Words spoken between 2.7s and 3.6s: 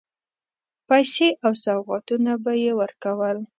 ورکول.